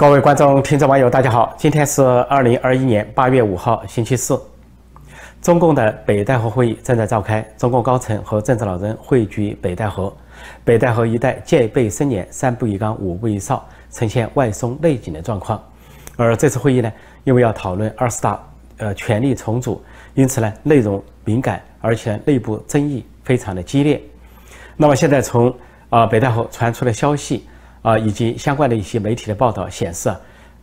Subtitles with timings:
[0.00, 1.54] 各位观众、听众、网友，大家好！
[1.58, 4.40] 今天是二零二一年八月五号，星期四。
[5.42, 10.10] 中共的北戴河会议正在召开，中共高层和政治老人汇聚北戴河。
[10.64, 15.62] 北戴河一带戒备森严，三步一岗，五步一哨，呈现外松内紧的状况。
[16.16, 16.90] 而这次会议呢，
[17.24, 18.42] 因为要讨论二十大，
[18.78, 24.00] 呃，权力重组，因此呢，内容敏感，而且内部争议非常的激烈。
[24.78, 25.54] 那么现在从
[25.90, 27.44] 啊北戴河传出的消息。
[27.82, 30.14] 啊，以及相关的一些媒体的报道显示，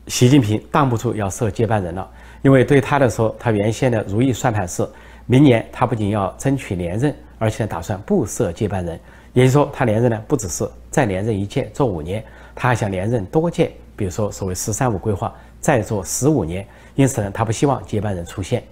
[0.08, 2.09] 习近平挡不住要设接班人了。
[2.44, 4.88] 因为对他来说，他原先的如意算盘是，
[5.25, 8.99] 明年他不仅要争取连任，而且打算不设接班人。
[9.34, 12.23] 也就是说，他连任呢，不只是再连任一届做五年，
[12.55, 16.66] 他还想连任多届，比如说所谓“十三五”规划，再做十五年。
[16.95, 18.63] 因此呢，他不希望接班人出现。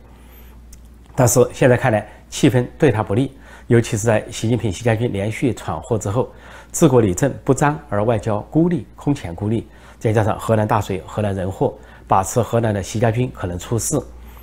[1.15, 3.31] 但是现在看来，气氛对他不利。
[3.67, 6.31] 尤其是在习近平、习家军连续闯祸之后，
[6.71, 9.67] 治国理政不彰，而外交孤立、空前孤立，
[9.97, 11.73] 再加上河南大水、河南人祸，
[12.07, 13.99] 把持河南的习家军可能出事，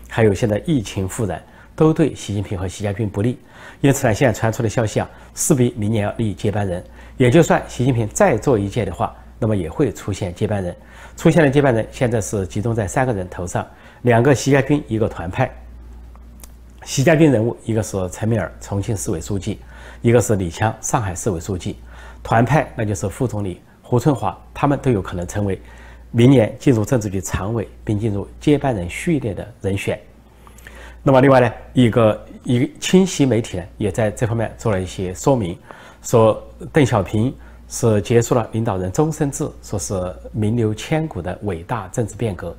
[0.09, 1.41] 还有现在疫情复燃，
[1.77, 3.39] 都对习近平和习家军不利。
[3.81, 6.83] 因此呢，现在传出的消息啊，势必明年要立接班人。
[7.17, 10.75] 也就算习近平再做一届的话，那么也会出现接班人。
[11.17, 13.65] 出现的接班人现在是集中在三个人头上：
[14.03, 15.49] 两个习家军，一个团派。
[16.85, 19.57] 习家军人物，一个是陈敏尔，重庆市委书记；
[20.01, 21.77] 一个是李强，上海市委书记。
[22.23, 25.61] 团派那就是副总理胡春华，他们都有可能成为
[26.11, 29.99] 明年进入政治局常委并进入接班人序列的人选。
[31.03, 35.57] 那么，另外呢，一个一个清晰媒体呢，也在这方面做了一些说明，
[36.03, 37.33] 说邓小平
[37.69, 42.57] 是结束了领导人终身制，说是名留千古的伟大政治变革。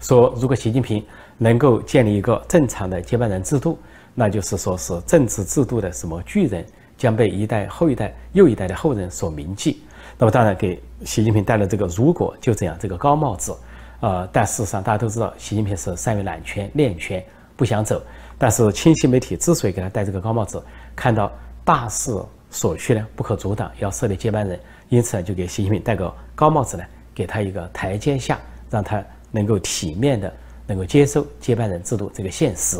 [0.00, 1.04] 说如果习近平。
[1.38, 3.78] 能够建立一个正常的接班人制度，
[4.14, 6.64] 那就是说是政治制度的什么巨人
[6.96, 9.82] 将被一代后一代又一代的后人所铭记。
[10.18, 13.54] 那么当然给习近平戴了这个如果就这样这个高帽子，
[14.00, 17.22] 呃，但事实上大家都知道，习近平是善于揽权练权，
[17.54, 18.02] 不想走。
[18.38, 20.62] 但是清晰媒体之所以给他戴这个高帽子，
[20.94, 21.30] 看到
[21.64, 22.12] 大势
[22.50, 26.84] 所趋呢不可阻挡，要设立接班人，因此呢就给习近平戴个高帽子呢，
[27.14, 28.38] 给他一个台阶下，
[28.70, 30.32] 让他能够体面的。
[30.66, 32.76] 能够接受接班人制度这个现实，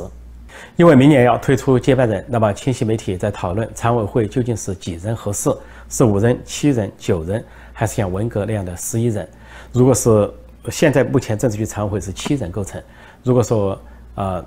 [0.76, 5.50] 因为明年要推出接班人，那么清晰媒体在讨论常委会究竟是几人合适，
[5.88, 9.28] 是五人、七人、九人，还是像文革那样的十一人？
[9.72, 10.28] 如果是
[10.68, 12.82] 现在目前政治局常委会是七人构成，
[13.22, 13.80] 如果说
[14.16, 14.44] 呃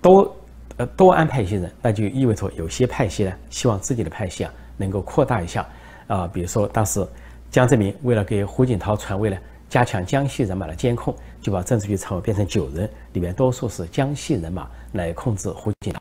[0.00, 0.36] 多
[0.78, 5.64] 呃多安排一些人，那就意味着有些派系呢希望自己的派系啊能够扩大一下
[6.08, 7.06] 啊，比如说当时
[7.50, 9.36] 江泽民为了给胡锦涛传位呢。
[9.68, 15.98] 加强江西人马的监控，就把政治局常委变成九人，里面多数是江西人马来控制胡锦涛。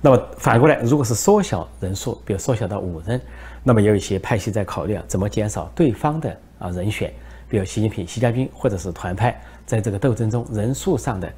[0.00, 3.20] 那么反过来，如果是缩小人数，比如缩小到五人，
[3.62, 7.12] 那么也有一些派系在考虑啊，怎么减少对方的啊人选，
[7.48, 11.30] 比如习近平、习家军或者是团派在这个斗争中人数上的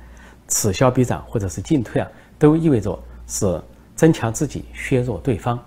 [0.47, 2.09] 此消彼长或者是进退啊，
[2.39, 3.61] 都意味着是
[3.97, 5.59] 增强自己，削弱对方。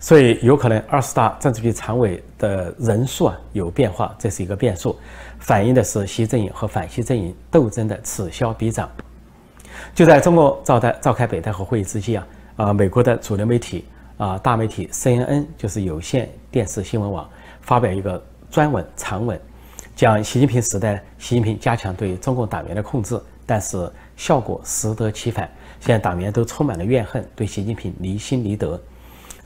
[0.00, 4.96] 所以有可能二十大政治局常委的人数啊有变化，这是一个变数，
[5.38, 8.88] 反映的是习阵营和反习阵营斗争的此消彼长。
[9.94, 13.84] 就在中国召开召开北戴河会议之际啊，啊，美国的主流媒体
[14.16, 17.28] 啊大媒体 CNN 就是有线电视新闻网
[17.60, 19.38] 发表一个专文长文，
[19.96, 28.80] 讲习近平时代，习近平加强对中共党员的控制，但是效果适得其反，现在党员都充满了怨恨，对习近平离心离德。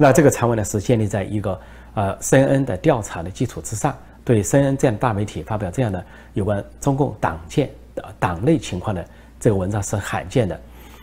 [0.01, 1.61] 那这个长文呢，是建立在一个
[1.95, 3.95] 呃 CNN 的调查的基础之上，
[4.25, 6.03] 对 CNN 这样大媒体发表这样的
[6.35, 9.05] 有关中共党建的党内情况的
[9.41, 10.59] 这个文章是罕见的。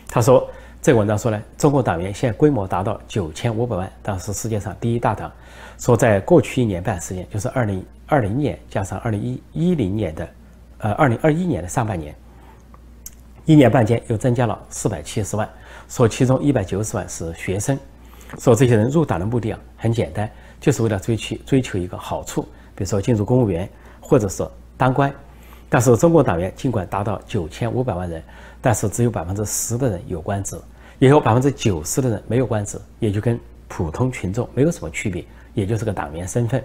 [0.08, 0.50] 他说，
[0.82, 5.30] 这个文章说呢，中共党员现在规模达到九千五百万，当时世界上第一大党。
[5.78, 10.30] 说在过去一年半时间，就是二零二零年加上二零一一零年的，
[10.78, 12.16] 呃，二零二一年的上半年，
[13.44, 15.50] 一年半间又增加了四百七十万，
[15.90, 17.78] 说其中一百九十万是学生。
[18.40, 22.42] 说这些人入党的目的啊很简单，就是为了追求追求一个好处，
[22.76, 24.46] 比如说进入公务员或者是
[24.78, 25.14] 当官。
[25.68, 28.24] 但是中国党员尽管达到九千五百万人，
[28.62, 30.56] 但是只有百分之十的人有官职，
[31.00, 36.64] 也有百分之九十的人没有官职，也就跟普通群众没有什么区别，也就是个党员身份。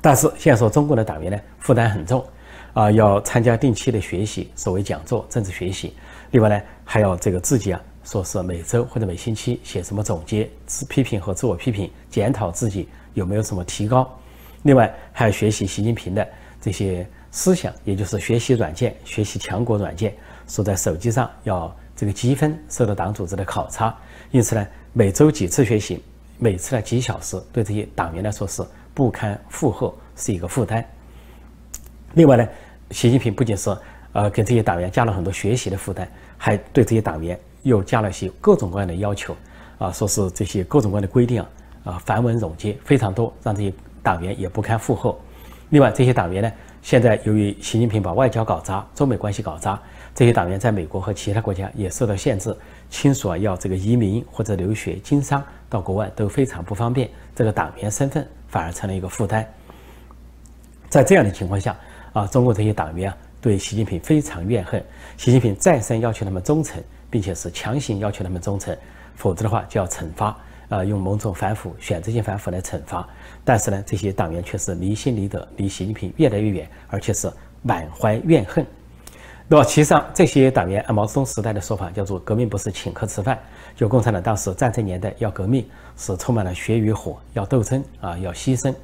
[0.00, 2.24] 但是现在说中国的党员呢负担很重，
[2.72, 5.94] 啊要参加定期的学习，所谓讲座、政治学习，
[6.30, 7.80] 另外呢还要这个自己啊。
[8.04, 14.08] 说是每周或者每星期写什么总结、自批评和自我批评，检讨自己有没有什么提高。
[14.62, 16.26] 另外还要学习习近平的
[16.60, 20.14] 这些思想，也就是学习软件、学习强国软件。
[20.46, 23.94] 说在手机上要这个积分，受到党组织的考察。
[24.30, 26.02] 因此呢，每周几次学习，
[26.38, 30.82] 每次呢几小时，对这些党员来说是不堪负荷，是一个负担。
[32.14, 32.48] 另外呢，
[32.90, 33.76] 习近平不仅是
[34.12, 39.36] 呃给这些党员加了很多学习的负担，还对这些党员又加了些各种各样的要求
[39.78, 41.48] 啊，说是这些各种各样的规定啊
[41.84, 43.72] 啊繁文缛节非常多，让这些
[44.02, 45.16] 党员也不堪负荷。
[45.70, 46.50] 另外，这些党员呢，
[46.80, 49.78] 现在由于习近平把外交搞砸，中美关系搞砸，
[50.14, 52.56] 这些党员在美国和其他国家也受到限制，
[52.88, 59.46] 亲属啊要这个移民或者留学经商到国外都非常不方便，这个党员身份反而成了一个负担。
[60.88, 61.76] 在这样的情况下，
[62.14, 64.82] 啊，中国这些党员啊对习近平非常怨恨，
[65.18, 68.76] 习近平再三要求他们忠诚，并且是强行要求他们忠诚，
[69.14, 70.36] 否则的话就要惩罚，
[70.68, 73.08] 啊，用某种反腐、选择性反腐来惩罚。
[73.44, 77.30] 但是呢，这些党员却是离心离德，离习近平越来越远，而且是
[77.62, 78.64] 满怀怨恨。
[79.50, 83.38] 那么，其实上这些党员按毛泽东时代的说法，叫做革命不是请客吃饭。
[83.74, 85.66] 就共产党当时战争年代要革命，
[85.96, 88.74] 是充满了血与火，要斗争啊，要牺牲。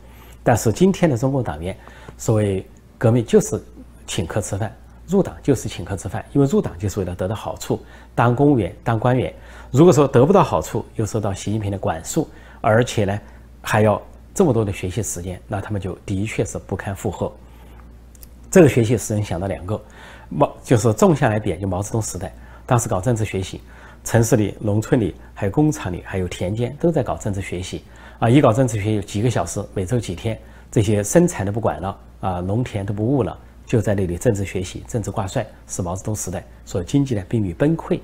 [0.42, 1.76] 但是今天的中共党员，
[2.16, 2.66] 所谓
[2.96, 3.62] 革命就是
[4.06, 4.74] 请客吃饭，
[5.06, 9.32] 入党就是请客吃饭，因为入党就是为了得到好处，当公务员、当官员。
[9.70, 12.28] 如果说得不到好处，又受到习近平的管束，
[12.60, 13.20] 而且呢
[13.60, 14.00] 还要
[14.32, 17.32] 这么多的学习时间，那他们就的确是不堪负荷。
[18.50, 19.80] 这个学习使人想到两个，
[20.28, 22.32] 毛就是纵向来比，就毛泽东时代，
[22.64, 23.60] 当时搞政治学习，
[24.04, 27.82] 城市里、农村里、还有工厂里、还有田间都在搞政治学习。
[28.20, 30.38] 啊，一搞政治学有几个小时，每周几天，
[30.70, 38.00] 这些生产都不管了，啊，农田都不务了，就在那里政治学习、政治挂帅，是毛泽东时代，所以经济呢濒于崩溃。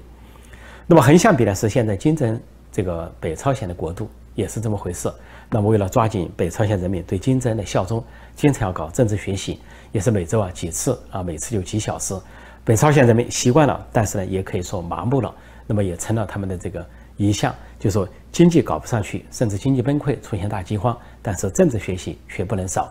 [0.86, 2.40] 那么横向比呢，是现在金正
[2.72, 5.12] 这个北朝鲜的国度也是这么回事。
[5.48, 8.02] 那么为了抓紧北朝鲜人民对金正恩的效忠，
[8.34, 9.60] 经常要搞政治学习，
[9.92, 12.14] 也是每周啊几次啊，每次就几小时。
[12.64, 15.34] 北朝鲜人民习惯了，但是呢，也可以说麻木了，
[15.66, 16.86] 那么也成了他们的这个
[17.16, 18.08] 一项，就说。
[18.32, 22.88] 经济搞不上去，甚至经济崩溃，出现大饥荒，但是政治学习却不能少。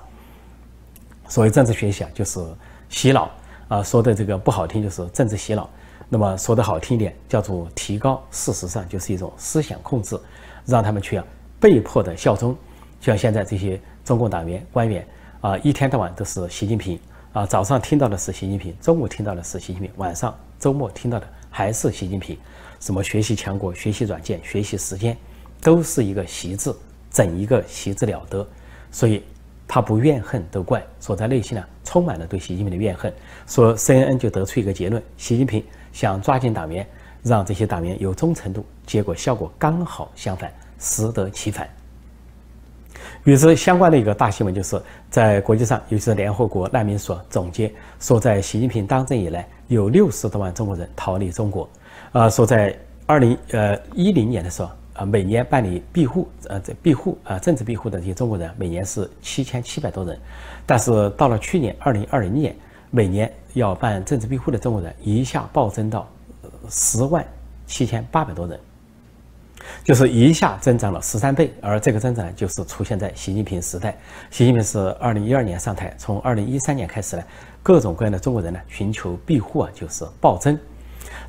[1.30, 2.44] 所谓政治学习啊，就是
[2.90, 3.32] 洗脑
[3.70, 5.70] 啊，说的这个不好听就是政治洗脑，
[6.10, 10.20] 那么说的好听一点叫做提高，事实上就是一种思想控制，
[10.66, 11.24] 让他们去啊
[11.60, 12.54] 被迫的效忠。
[13.00, 15.08] 像现在这些中共党员官员
[15.40, 17.00] 啊，一天到晚都是习近平
[17.32, 22.38] 啊，早上听到的是习近平，中午听到的是习近平，晚上周末听到的还是习近平。
[22.80, 25.16] 什么学习强国、学习软件、学习时间。
[25.62, 26.74] 都是一个“习”字，
[27.12, 28.48] 整一个“习”字了得，
[28.92, 29.22] 所以
[29.72, 33.14] 他不怨恨都怪，说在内心呢充满了对习近平的怨恨。
[33.46, 35.64] 说 CNN 就得出一个结论：习近平
[35.94, 36.84] 想抓紧党员，
[37.22, 41.70] 让这些党员有忠诚度，结果效果刚好相反，适得其反。
[43.26, 44.82] 与之相关的一个大新闻，就是
[45.12, 51.70] 在国际上，尤其是联合国难民署总结说，在习近平当政以来，有六十多万中国人逃离中国。
[52.14, 52.76] 呃，说在
[53.06, 54.72] 二零呃一零年的时候。
[55.00, 60.20] 啊，每年办理庇护，呃，这庇护啊，政治庇护的这些中国人，每年是七千七百多人，
[60.66, 62.54] 但是到了去年二零二零年，
[62.92, 66.06] 每年要办政治庇护的中国人一下暴增到
[66.70, 67.26] 十万
[67.66, 68.60] 七千八百多人，
[69.86, 73.98] 就是一下增长了十三倍，而这个增长呢，就是出现在习近平时代。
[74.30, 77.24] 习近平是二零一二年上台，从二零一三年开始呢，
[77.64, 80.60] 各种各样的中国人呢寻求庇护啊，就是暴增。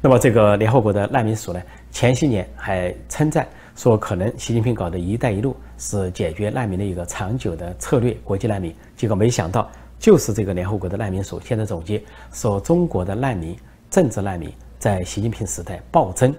[0.00, 1.62] 那么这个联合国的难民署呢，
[1.93, 3.46] 前些年还称赞。
[3.81, 8.75] 说可能习近平搞的一带一路是解决难民的一个长久的策略，国际难民。
[8.94, 9.67] 结果没想到，
[9.99, 13.56] 就是这个联合国的难民署现在总结说，中国的难民、
[13.89, 16.34] 政治难民在习近平时代暴增。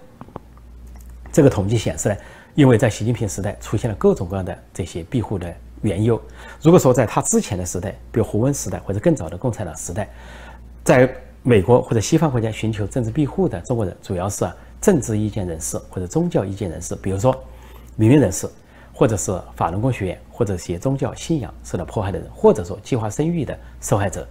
[1.31, 2.15] 这个统计显示呢，
[2.53, 6.21] 因为在习近平时代出现了各种各样的这些庇护的缘由。
[6.61, 10.07] 如果说在他之前的时代，比如胡温时代或者更早的共产党时代，
[10.83, 14.47] 在美国或者西方国家寻求政治庇护的中国人，主要是。
[14.81, 17.39] 政治意见人士或者宗教意见人士，比如说
[17.95, 18.49] 民运人士，
[18.91, 24.27] 或者是法轮功学员，或者些宗教信仰受到迫害的人，或者说计划生育的受害者。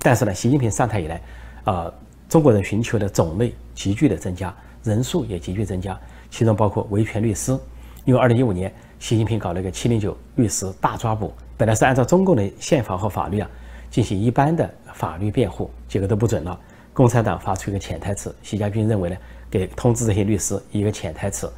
[0.00, 1.20] 但是呢，习近平上台以来，
[1.64, 1.92] 啊，
[2.28, 5.98] 中国人寻求的种类急剧的增加，人数也急剧增加，
[6.30, 7.58] 其中包括维权律师。
[8.04, 13.50] 因为二零一五年，习近平搞了一个七零九律师大抓捕，本来是按照中共的宪法和法律啊
[13.90, 16.58] 进行一般的法律辩护，结果都不准了。
[16.94, 19.16] 共产党发出一个潜台词，习家军认为呢？
[19.50, 21.50] 给通知这些律师一个潜台词：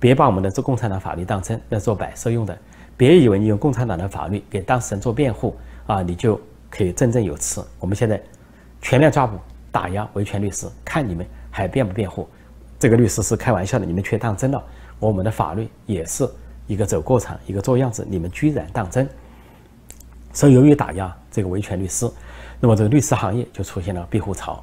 [0.00, 2.56] 别把我们的这共产党法律当真，那做摆设用的。
[2.96, 7.64] 别以为你用共产党的法律给当事人做辩护啊，你就可以振振有词。
[7.80, 8.22] 我们现在
[8.80, 9.36] 全面抓捕、
[9.72, 12.28] 打压维权律师，看你们还辩不辩护？
[12.78, 14.62] 这个律师是开玩笑的，你们却当真了。
[15.00, 16.28] 我们的法律也是
[16.66, 19.08] 一个走过场，一个做样子，你们居然当真。
[20.32, 22.08] 所以，由于打压这个维权律师，
[22.60, 24.62] 那么这个律师行业就出现了庇护潮，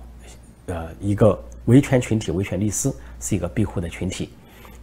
[0.67, 1.38] 呃，一个。
[1.65, 4.33] 维权群体、维权律师是一个庇护的群体。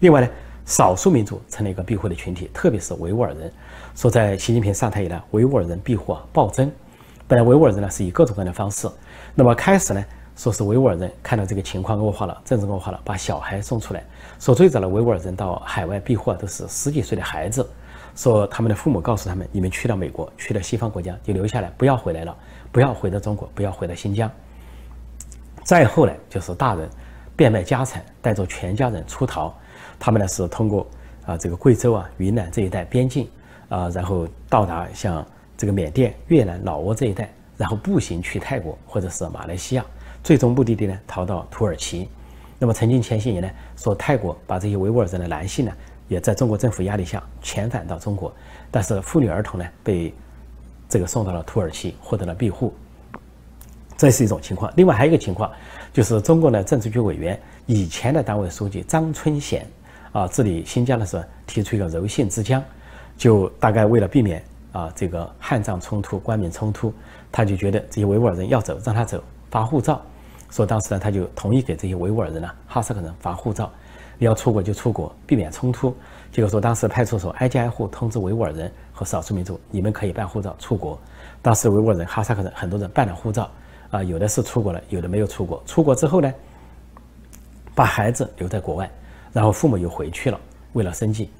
[0.00, 0.28] 另外呢，
[0.64, 3.52] 少数民族成了一个庇护的群体，特别是维吾尔人。
[3.94, 6.70] 说在习近平上台以来，维吾尔人庇护啊暴增。
[7.26, 8.88] 本来维吾尔人呢是以各种各样的方式，
[9.34, 10.04] 那么开始呢
[10.36, 14.04] 说是维吾尔人看到这个情况恶化了，政治恶化了，把小孩送出来。
[14.38, 17.68] 说最早的维吾尔人到海外庇护啊，都是十几岁的孩子，
[18.14, 22.34] 说他们的父母告诉他们：你们去到美国，去了西方国家就留下来，不要回来了，
[22.70, 24.30] 不要回到中国，不要回到新疆。
[25.68, 26.88] 再后来就是大人
[27.36, 29.52] 变卖家产，带着全家人出逃，
[29.98, 30.86] 他们呢是通过
[31.26, 33.28] 啊这个贵州啊、云南这一带边境
[33.68, 35.22] 啊，然后到达像
[35.58, 39.84] 这个缅甸、越南、老挝这一带，然后步行去泰国或者是马来西亚，
[40.24, 42.08] 最终目的地呢逃到土耳其。
[42.58, 45.72] 那么曾经前些年呢，说泰国把这些维吾尔人的男性呢，
[46.08, 48.34] 也在中国政府压力下遣返到中国，
[48.70, 50.14] 但是妇女儿童呢被
[50.88, 52.72] 这个送到了土耳其，获得了庇护。
[53.98, 54.72] 这是一种情况。
[54.76, 55.50] 另外还有一个情况，
[55.92, 59.66] 就是中国的政治局委员以前的党委书记张春贤
[60.12, 62.62] 啊，治理新疆的时候提出一个柔性之疆，
[63.16, 66.94] 就大概为了避免啊这个汉藏冲突、官民冲突，
[67.32, 70.00] 他就觉得这些维吾尔人要走，让他走，发护照。
[70.50, 73.70] 说当时呢，他就同意给这些维吾尔人呢、哈萨克人发护照，
[74.16, 75.94] 你要出国就出国，避免冲突。
[76.30, 80.98] 结果说当时派出所挨家挨户通知维吾尔人和少数民族，你们可以办护照出国。
[81.42, 83.50] 当时维吾尔人、哈萨克人很多人办了护照，
[83.90, 85.62] 啊，有的是出国了，有的没有出国。
[85.66, 86.32] 出国之后呢，
[87.74, 88.90] 把孩子留在国外，
[89.32, 90.40] 然后父母又回去了，
[90.72, 91.30] 为了生计。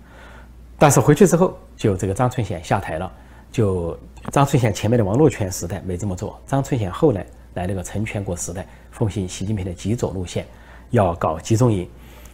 [0.79, 3.13] 但是回去之后，就这个张春贤下台了。
[3.51, 3.99] 就
[4.31, 8.67] 张春贤前面的王禄全时代没这么做，张春贤后来来那个陈全国时代。
[8.91, 10.45] 奉行习近平的极左路线，
[10.91, 11.89] 要搞集中营，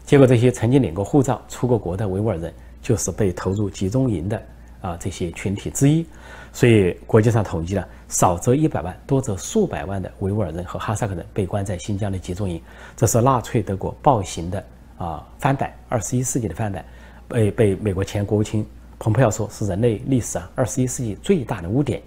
[0.04, 2.52] 结果这些曾经领过护照、出过国的维吾尔人，
[2.82, 4.42] 就是被投入集中营的
[4.80, 6.06] 啊这些群体之一。
[6.54, 12.58] 所以国际上统计了，少则一百万，多则数百万的维吾尔人和哈萨克人被关在新疆的集中营。
[12.96, 14.64] 这是纳粹德国暴行的
[14.96, 16.82] 啊翻版，二十一世纪的翻版，
[17.28, 18.64] 被被美国前国务卿
[18.98, 22.00] 蓬佩奥说是人类历史上二十一世纪最大的污点。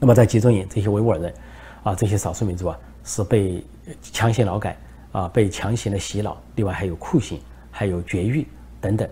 [0.00, 1.32] 那么在集中营，这些维吾尔人
[1.84, 2.76] 啊，这些少数民族啊。
[3.04, 3.64] 是被
[4.02, 4.76] 强行劳改
[5.12, 8.46] 啊，被强行的洗脑，另外还有酷刑，还有绝育
[8.82, 9.08] 等等，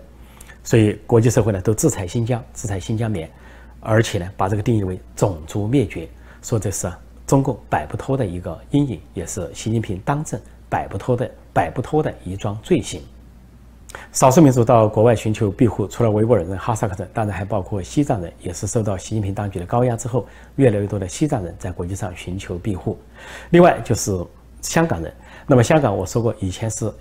[0.63, 3.27] 所以国际社会呢都制裁新疆，制裁新疆棉，
[3.89, 6.09] 而且呢把这个定义为种族灭绝，
[6.41, 6.91] 说这是
[7.25, 10.37] 中共摆不脱的一个阴影，也是习近平当政
[10.69, 13.01] 摆不脱的摆不脱的一桩罪行。
[14.11, 20.27] 少数民族到国外寻求庇护，除了维吾尔人、哈萨克人，当然还包括西藏人，也是受到习近平当局的高压之后，
[20.57, 22.99] 越来越多的西藏人在国际上寻求庇护。
[23.51, 24.11] 另外就是
[24.61, 25.13] 香港人，
[25.47, 26.91] 那么香港我说过，以前是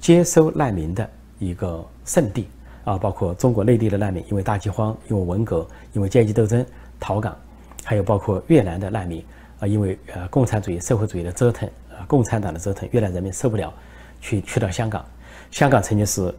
[0.00, 1.08] 接收难民的
[1.38, 2.48] 一个圣地
[2.84, 6.64] 啊，包括中国内地的难民，因为大饥荒、因为文革、因为阶级斗争
[6.98, 7.36] 逃港，
[7.84, 9.24] 还有包括越南的难民
[9.60, 13.72] 啊，因为呃共产主义、社会主义的折腾啊，共产党的折腾，越南人民受不了，
[14.20, 15.04] 去去到香港。
[15.50, 16.34] 香港曾经是，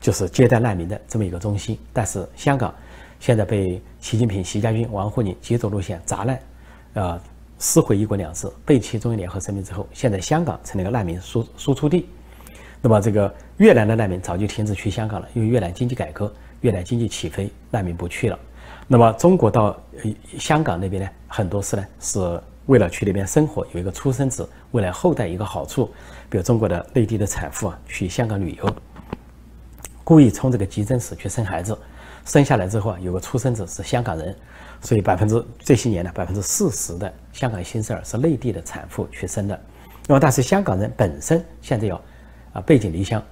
[0.00, 2.74] 就是接待难民的这么一个中心，但是香港
[3.20, 6.40] 现在被习近平、习家军、王沪宁极左路线砸烂，
[6.94, 7.20] 呃，
[7.58, 12.06] 撕毁一国两制，背弃中英联合声明之后，现在香港成了一个难民输输出地。
[12.86, 18.38] 那么这个越南的难民早就停止去香港了，因为越南经济改革，越南经济起飞，难民不去了。
[18.86, 19.76] 那么中国到
[20.38, 22.40] 香港那边呢，很多事呢是。
[22.66, 25.86] 为了去那边生活，有一个出生子，为了后代一个好处，
[26.28, 28.76] 比如中国的内地的产妇啊，去香港旅游，
[30.02, 31.78] 故意冲这个急诊室去生孩子，
[32.24, 34.34] 生下来之后啊，有个出生子是香港人，
[34.80, 39.60] 所以百分之这些年呢，百分之四十的香港新生儿是内地的产妇去生的。
[40.08, 42.00] 那么，但是香港人本身现在要
[42.56, 43.22] 啊背井离乡，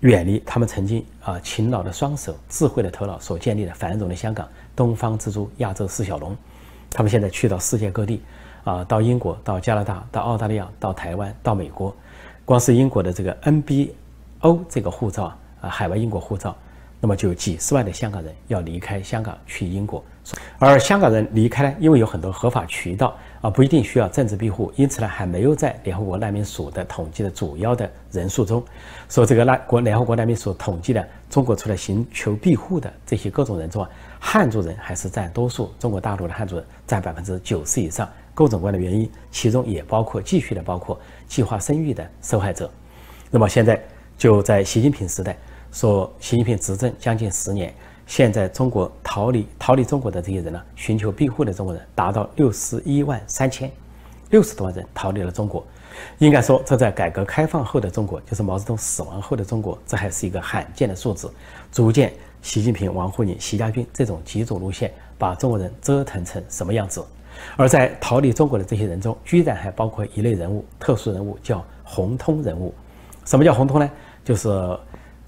[0.00, 6.36] 远离他们曾经啊勤劳的双手、智慧的头脑所建立的繁荣的香港，东方之珠、亚洲四小龙，
[6.90, 8.22] 他们现在去到世界各地。
[8.64, 11.94] 啊，到英国、到加拿大、到澳大利亚、到台湾、到美国，
[12.46, 15.24] 光是英国的这个 NBO 这个护照
[15.60, 16.56] 啊，海外英国护照，
[17.04, 20.02] 那么就有几十万的香港人要离开香港去英国。
[20.58, 28.64] 而香港人离开呢，因为有很多合法渠道啊，不一定需要政治庇护，因此呢，还没有在联合国难民署的统计的主要的人数中。
[29.10, 38.08] 说这个那国联合国难民署统计的中国出来寻求庇护的这些各种人中啊，汉族人还是占多数，中国大陆的汉族人占百分之九十以上。
[38.32, 42.70] 各种各样的原因，其中也包括继续的包括计划生育的受害者。
[43.30, 43.78] 那么现在
[44.16, 45.36] 就在习近平时代，
[45.74, 47.74] 说习近平执政将近十年，
[48.06, 53.68] 现在中国逃离逃离中国的这些人呢，寻求庇护的中国人达到六十一万三千，
[54.30, 55.66] 六十多万人逃离了中国。
[56.18, 61.28] 应该说，这在改革开放后的中国，就是毛泽东死亡后的中国，这还是一个罕见的数字。
[61.72, 67.04] 逐渐，习近平、王沪宁、习家军这种极左路线，把中国人折腾成什么样子？
[67.56, 72.72] 而在逃离中国的这些人中，居然还包括一类人物，特殊人物叫“红通人物”。
[73.26, 73.90] 什么叫“红通”呢？
[74.24, 74.48] 就是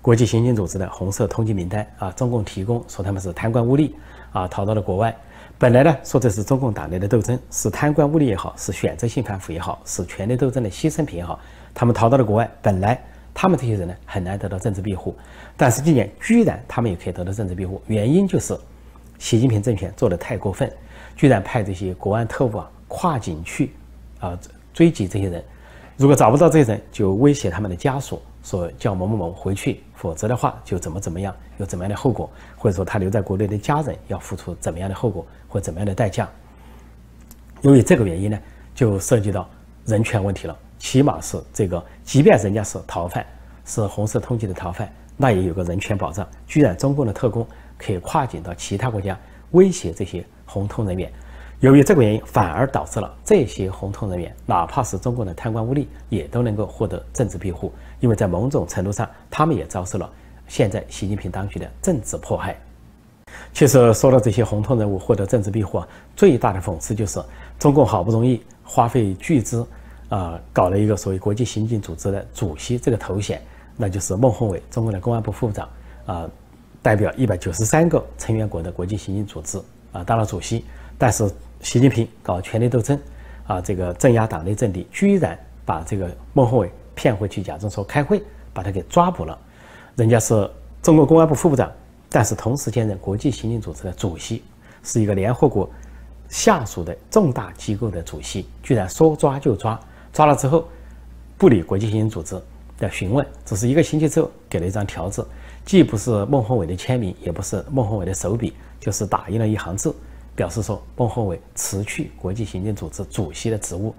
[0.07, 3.91] 国际刑警组织的红色通缉名单啊，中共提供说他们是贪官污吏
[4.31, 5.13] 啊，逃到了国外，
[5.59, 11.41] 本来呢，说这是中共党内的斗争，是贪官污吏也好，是选择性反腐也好，是权力斗争的牺牲品也好，
[11.75, 12.97] 他们逃到了国外，本来
[13.35, 15.13] 他们这些人呢很难得到政治庇护，
[15.57, 18.57] 但是今年居然他们也可以得到政治庇护，原因就是
[19.19, 20.73] 习近平政权做的太过分，
[21.17, 23.73] 居然派这些国安特务啊跨境去
[24.21, 24.39] 啊
[24.73, 25.43] 追击这些人，
[25.97, 28.23] 如果找不到这些人，就威胁他们的家属。
[28.47, 36.29] 说叫某某某回去，否则的话就怎么怎么样，有怎么样的后果，或者说他留在国内的家人要付出怎么样的后果或怎么样的代价。
[37.63, 38.39] 由于这个原因呢，
[38.73, 39.51] 就涉及到
[39.85, 40.57] 人权问题了。
[40.79, 43.27] 起码是这个，即便人家是逃犯，
[43.65, 46.25] 是红色通缉的逃犯，那也有个人权保障。
[46.47, 47.45] 居然中共的特工
[47.77, 49.19] 可以跨境到其他国家
[49.51, 51.11] 威胁这些红通人员。
[51.61, 57.73] 由于这个原因，反而导致了这些红通人员，哪怕是中共的贪官污吏，也都能够获得政治庇护。
[58.01, 60.11] 因为在某种程度上，他们也遭受了
[60.47, 62.57] 现在习近平当局的政治迫害。
[63.53, 67.23] 其实说到这些红通人物获得政治庇护啊，最大的讽刺就是
[67.59, 69.67] 中共好不容易花费巨资
[70.09, 73.43] 啊，搞了一个所谓国际刑警组织的主席这个头衔，
[73.77, 75.69] 那就是孟宏伟，中国的公安部副部长
[76.07, 76.29] 啊，
[76.83, 79.59] 代表一百九十三个成员国的国际刑警组织
[79.93, 80.65] 啊当了主席，
[80.99, 81.31] 但是。
[81.63, 83.01] 习近平搞权力斗争，
[83.47, 88.21] 啊，这个镇压党内政敌，居然把这个孟宏伟骗回去，假装说开会，
[88.53, 89.39] 把他给抓捕了。
[89.95, 90.51] 人家是
[90.83, 91.71] 中国公安部副部长，
[92.11, 94.43] 但是同时兼任国际刑警组织的主席，
[94.83, 95.71] 是一个联合国
[96.29, 99.79] 下属的重大机构的主席，居然说抓就抓，
[100.13, 100.67] 抓了之后
[101.39, 102.35] 不理国际刑警组织
[102.79, 105.25] 的询问，只是一个星期之后给了一张条子，
[105.65, 109.95] 既不是孟宏伟的签名，也不是孟宏伟的手笔，就是打印了一行字。
[110.35, 113.95] 表示说，孟宏伟辞去国际刑警组织主席的职务。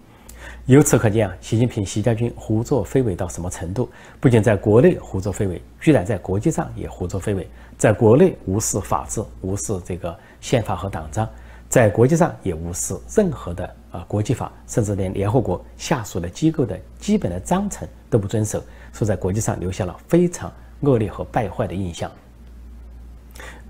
[0.66, 3.90] 由此可见啊，习近平、习家军胡作非为到什么程度？
[4.20, 7.48] 不仅在国内胡作非为，居然在国际上也胡作非为。
[7.78, 11.26] 在国内无视法治，无视这个宪法和党章；
[11.70, 22.12] 在国际上也无视任何的啊国际法，甚至连联合国下属的机构的基本的章程都不遵守，说在国际上留下了非常恶劣和败坏的印象。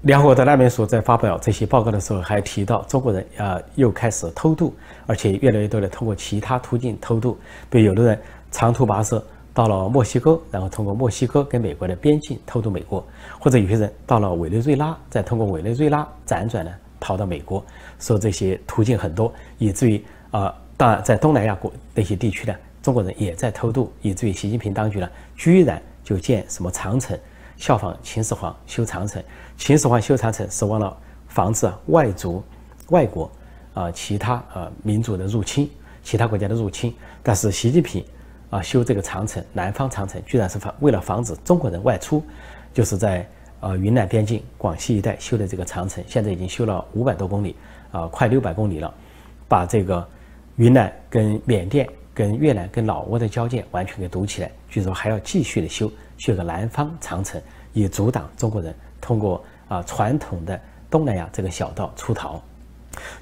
[0.01, 4.73] 联合国的难民署在发表这些报告的时候，还提到中国人啊又开始偷渡，
[5.05, 7.37] 而且越来越多的通过其他途径偷渡。
[7.69, 9.21] 比如有的人长途跋涉
[9.53, 13.03] 到了墨西哥，然后通过墨西哥跟美国的边境偷渡美国；
[13.39, 17.61] 或者有些人到了委内瑞拉，再通过委内瑞拉辗转呢逃到美国。
[17.99, 27.17] 说这些途径很多，以至于啊，当然在东南亚国那些地区呢，中国人也在偷渡，以至于习近平当局呢，居然就建什么长城。
[27.57, 29.21] 效仿秦始皇修长城，
[29.57, 30.95] 秦始皇修长城是为了
[31.27, 32.41] 防止外族、
[32.89, 33.29] 外国
[33.73, 35.69] 啊其他呃民族的入侵，
[36.03, 36.93] 其他国家的入侵。
[37.23, 38.05] 但是习近平
[38.51, 42.23] 啊修这个长城，南方长城，居然是防为了防止中国人外出，
[42.73, 43.27] 就是在
[43.59, 47.55] 呃云南边境、广西一带修的这个长城，现在已经修了五百多公里
[47.91, 48.93] 啊，快六百公里了，
[49.47, 50.07] 把这个
[50.57, 55.91] 云南跟缅甸、跟越南、跟老挝的交界完全给堵起来，据说还要继续的修。
[56.17, 57.41] 修个南方长城，
[57.73, 62.41] 以阻挡中国人通过啊传统的东南亚这个小道出逃。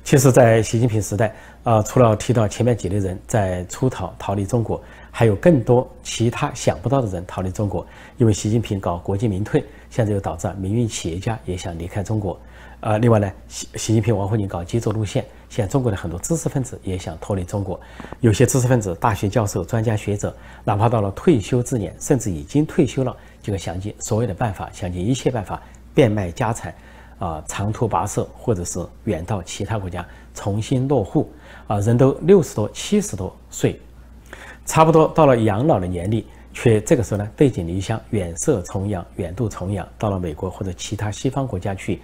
[0.06, 4.82] 其实，在习近平时代啊，除了提到前面几类人在出逃逃离中国，
[5.12, 7.86] 还有更多其他想不到的人逃离中国。
[8.18, 12.40] 因为习近平搞国进民退，现在又导致民营企业家也想离开中国。
[12.80, 17.80] 呃，另外呢，习习近平、王沪宁搞基座路线，现在中国的很多知识分子也想脱离中国。
[18.20, 25.62] 有些知识分子、大学教授、专家学者，哪怕到了退休之年，甚至已经退休了，就会想尽所有的办法，想尽一切办法
[25.94, 26.74] 变卖家产，
[27.20, 31.32] 啊，长途跋涉，或者是远到其他国家重新落户。
[31.68, 33.80] 啊，人都六十多、七十多岁，
[34.66, 42.02] 差不多到了养老的年龄，却这个时候呢，背井离乡，远涉重洋，远渡重洋，到了美国或者其他西方国家去。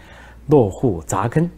[0.47, 1.49] 落户扎根，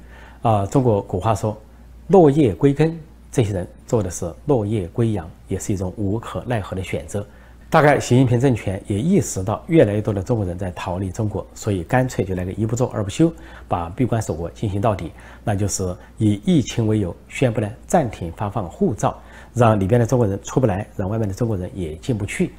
[0.41, 1.57] 啊，中国古话说
[2.13, 2.95] “落叶归根”，
[3.31, 7.25] 这些人做的是落叶归阳，也是一种无可奈何的选择。
[7.71, 13.33] 大概习近平政权也意识到越来越多的中国人在逃离中国，所以干脆就来个一不做二不休，
[13.67, 15.11] 把闭关锁国进行到底。
[15.43, 15.83] 那就是
[16.19, 19.19] 以疫情为由，宣布呢暂停发放护照，
[19.55, 22.51] 让里边的中国人出不来，让外面的中国人也进不去。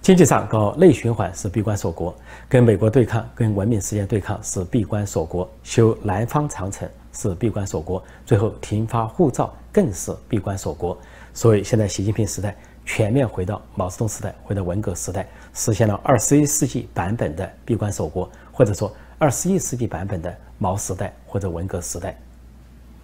[0.00, 2.14] 经济上搞内循环是闭关锁国，
[2.48, 10.98] 跟美国对抗、跟文明世界对抗是闭关锁国，修南方长城是闭关锁国，最后停发护照更是闭关锁国。
[11.32, 22.14] 所以现在习近平时代全面回到毛泽东时代，回到文革时代，实现了二十一世纪版本的闭关锁国，或者说二十一世纪版本的毛时代或者文革时代，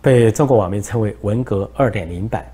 [0.03, 2.45] 被中国网民称为“文革二点零版”。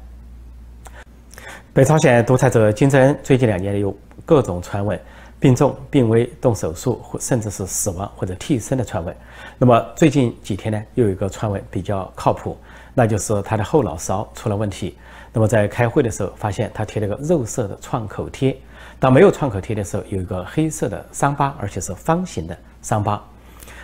[1.74, 4.98] 北朝鲜独裁者金正恩最近两年有各种传闻，
[5.46, 9.16] 病重、病危、动手术或甚至是死亡或者替身的传闻。
[9.58, 12.58] 那么最近几天呢，又有一个传闻比较靠谱，
[12.94, 14.98] 那就是他的后脑勺出了问题。
[15.32, 18.58] 那么在开会的时候，发现他贴了个肉色的创口贴，
[18.98, 23.22] 当没有创口贴的时候，有一个黑色的伤疤，而且是方形的伤疤。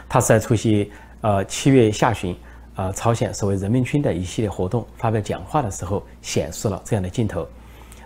[0.09, 2.37] 他是在出席呃七月下旬
[2.75, 7.46] 啊朝鲜所谓人民军的一系列活动发表讲话的时候显示了这样的镜头。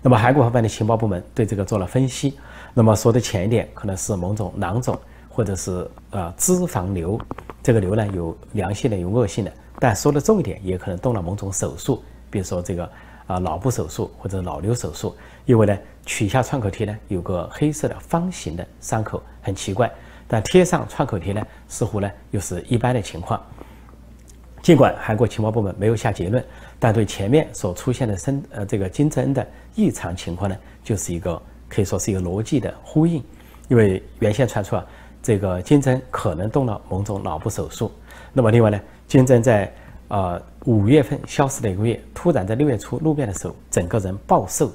[0.02, 2.36] 那么韩国方面的情报部门对这个做了分析。
[2.78, 7.18] 那么说的浅一点，可能是某种囊肿，或者是呃脂肪瘤。
[7.62, 9.52] 这个瘤呢有良性的，有恶性的。
[9.80, 12.86] 但说的重一点，也可能动了某种手术，比如说这个
[13.26, 15.16] 啊脑部手术或者脑瘤手术。
[15.46, 19.90] 因为呢取下创口贴呢有个黑色的方形的伤口，很奇怪。
[20.28, 23.42] 但贴上创口贴呢，似乎呢又是一般的情况。
[24.60, 26.44] 尽管韩国情报部门没有下结论，
[26.78, 31.40] 但对前面所出现的身呃这个金正恩的异常情况呢，就是一个。
[31.68, 33.22] 可以说是一个逻辑的呼应，
[33.68, 34.86] 因为原先传出啊，
[35.22, 37.90] 这个金正可能动了某种脑部手术。
[38.32, 39.72] 那么另外呢，金正在
[40.08, 44.70] 呃五月份消失了一个月，突然在六月初露面的时候，整个人暴瘦，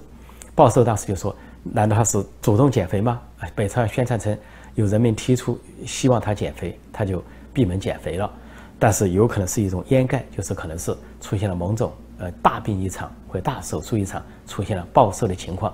[0.55, 0.83] 暴瘦。
[0.83, 3.21] 当时就说，难道他是主动减肥吗？
[3.39, 4.37] 啊北朝宣传称
[4.75, 7.23] 有人民提出希望他减肥，他就
[7.53, 8.29] 闭门减肥了。
[8.79, 11.91] 但是有可能是一种掩盖，就是可能是出现了某种。
[12.21, 15.73] 呃，大病一场或大手术一场，出现了暴瘦的情况。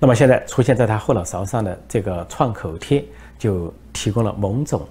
[0.00, 3.04] 那么现在出现在他后脑勺上的这个创口贴，
[3.38, 4.84] 就提供了某种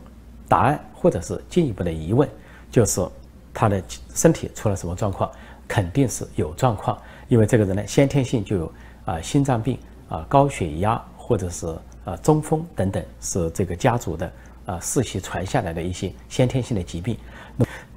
[0.47, 2.27] 答案，或者是进一步的疑问，
[2.71, 3.05] 就是
[3.53, 3.83] 他的
[4.15, 5.29] 身体出了什么状况？
[5.67, 8.71] 肯定是有状况，因为这个人呢，先天性就有
[9.03, 11.67] 啊心脏病啊高血压，或者是
[12.05, 14.31] 啊中风等等，是这个家族的
[14.65, 17.17] 啊世袭传下来的一些先天性的疾病。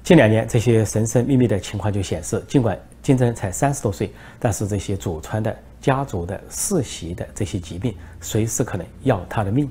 [0.03, 9.69] 近两年这些神神秘秘的情况就显示，尽管金正恩才三十多岁，但是这些祖传的家族的世袭的这些疾病，随时可能要他的命。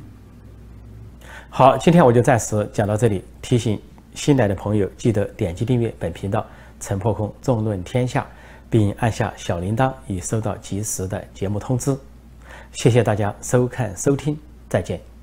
[1.48, 3.24] 好，今天我就暂时讲到这里。
[3.40, 3.80] 提醒
[4.14, 6.44] 新来的朋友，记得点击订阅本频道
[6.80, 8.26] “陈破空纵论天下”，
[8.68, 11.96] 并按下小铃铛，以收到及时的节目通知。
[12.72, 15.15] 谢谢大家收看收听，再见。